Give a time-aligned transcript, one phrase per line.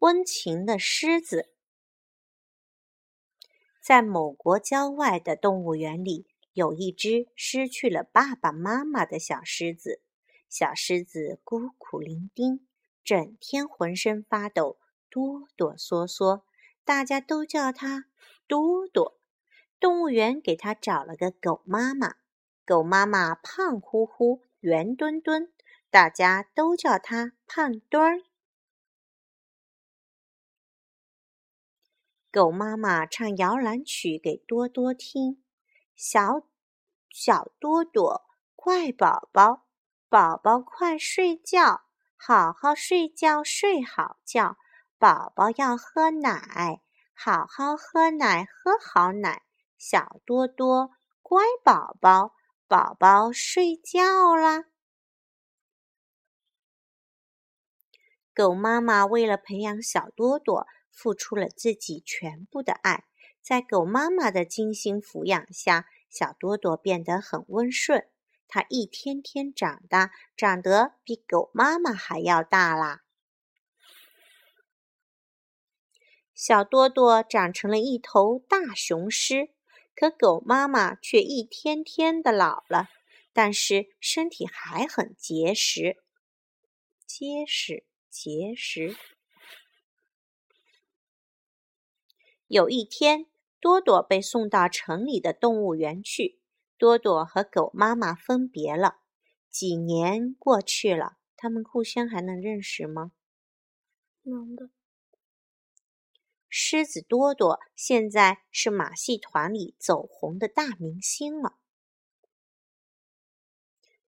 [0.00, 1.52] 温情的狮子。
[3.82, 10.02] 在某国郊外的动物园里，有一只失去了爸爸妈妈的小狮子。
[10.48, 12.60] 小狮子孤苦伶仃，
[13.04, 14.78] 整天浑身发抖，
[15.08, 16.42] 哆哆嗦嗦。
[16.84, 18.06] 大家都叫它
[18.46, 19.18] 多多。
[19.80, 22.16] 动物园给它找了个狗妈妈，
[22.64, 25.52] 狗妈妈胖乎乎、圆墩墩，
[25.90, 28.22] 大家都叫它胖墩儿。
[32.36, 35.42] 狗妈妈唱摇篮曲给多多听，
[35.96, 36.42] 小
[37.08, 39.64] 小多多，乖宝宝，
[40.10, 44.58] 宝宝快睡觉，好好睡觉，睡好觉。
[44.98, 46.82] 宝宝要喝奶，
[47.14, 49.40] 好好喝奶，喝好奶。
[49.78, 50.90] 小多多，
[51.22, 52.34] 乖宝宝，
[52.68, 54.64] 宝宝睡觉啦。
[58.34, 60.66] 狗妈妈为了培养小多多。
[60.96, 63.04] 付出了自己全部的爱，
[63.42, 68.08] 在狗妈妈的精心抚养下，小多多变得很温顺。
[68.48, 73.02] 它一天天长大，长得比狗妈妈还要大啦。
[76.34, 79.50] 小多多长成了一头大雄狮，
[79.94, 82.88] 可狗妈妈却一天天的老了，
[83.32, 85.98] 但是身体还很结实，
[87.06, 88.96] 结实，结实。
[92.48, 93.26] 有一天，
[93.60, 96.40] 多多被送到城里的动物园去。
[96.78, 98.98] 多多和狗妈妈分别了。
[99.50, 103.12] 几年过去了，他们互相还能认识吗？
[104.22, 104.70] 能的。
[106.48, 111.56] 狮子多多现在是马戏团里走红的大明星了。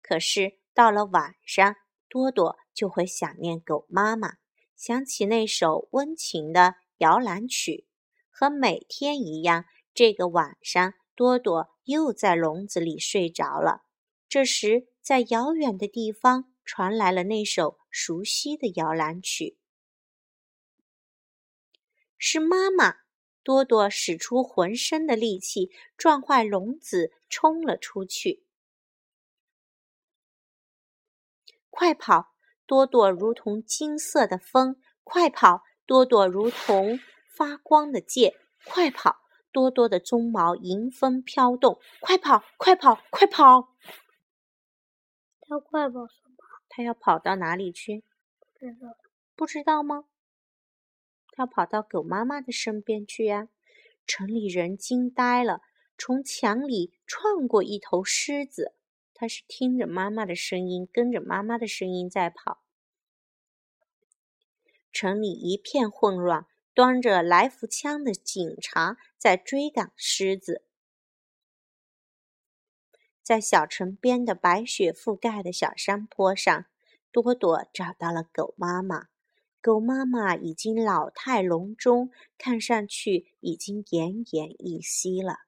[0.00, 1.76] 可是到了晚上，
[2.08, 4.34] 多多就会想念狗妈妈，
[4.76, 7.86] 想起那首温情的摇篮曲。
[8.40, 13.82] 和每天一样，这个晚上，多多又在笼子里睡着了。
[14.30, 19.58] 这时，在遥远的地方传来了那首熟悉的摇篮曲。
[22.16, 23.00] 是妈妈！
[23.42, 25.68] 多多使出浑身的力气，
[25.98, 28.46] 撞坏笼子，冲了出去。
[31.68, 32.32] 快跑！
[32.64, 35.62] 多多如同金色的风，快跑！
[35.84, 36.98] 多多如同。
[37.40, 38.34] 发光的剑，
[38.66, 39.16] 快跑！
[39.50, 43.74] 多多的鬃毛迎风飘动，快跑，快跑，快跑！
[45.48, 46.36] 要快跑什么？
[46.68, 48.04] 他要跑到哪里去？
[48.38, 48.94] 不知道。
[49.34, 50.04] 不知道吗？
[51.32, 53.48] 他要跑到狗妈妈的身边去呀！
[54.06, 55.62] 城里人惊呆了。
[55.96, 58.74] 从墙里窜过一头狮子，
[59.14, 62.60] 它是听着妈妈的声音，跟着妈妈的声音在跑。
[64.92, 66.44] 城里一片混乱。
[66.72, 70.64] 端着来福枪的警察在追赶狮子，
[73.24, 76.66] 在小城边的白雪覆盖的小山坡上，
[77.10, 79.08] 多多找到了狗妈妈。
[79.60, 85.40] 狗妈妈已经老态龙钟，看上去已经奄奄一息了。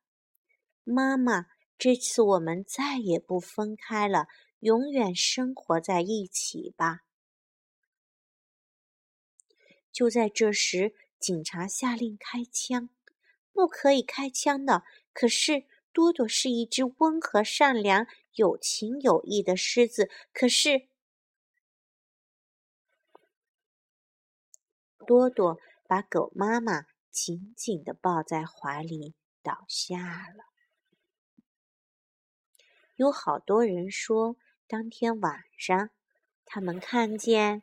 [0.82, 1.46] 妈妈，
[1.78, 4.26] 这次我们再也不分开了，
[4.58, 7.02] 永远生活在一起吧。
[9.92, 10.96] 就在这时。
[11.22, 12.90] 警察下令开枪，
[13.52, 14.82] 不可以开枪的。
[15.12, 20.10] 可是多多是一只温和、善良、有情有义的狮子。
[20.32, 20.88] 可是
[25.06, 30.44] 多多把狗妈妈紧紧的抱在怀里，倒下了。
[32.96, 35.90] 有好多人说，当天晚上
[36.44, 37.62] 他们看见。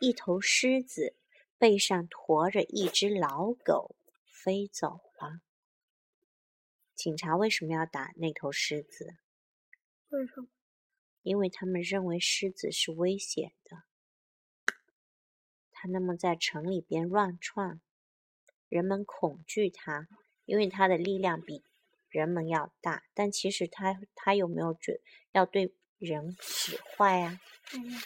[0.00, 1.16] 一头狮子
[1.58, 5.40] 背上驮着一只老狗飞走了。
[6.94, 9.16] 警察为什么要打那头狮子？
[10.10, 10.48] 为什么？
[11.22, 13.82] 因为他们认为狮子是危险的。
[15.72, 17.80] 它那么在城里边乱窜，
[18.68, 20.08] 人们恐惧它，
[20.44, 21.64] 因为它的力量比
[22.08, 23.04] 人们要大。
[23.14, 25.00] 但其实它它有没有准
[25.32, 27.40] 要对人使坏呀？
[27.74, 28.00] 嗯。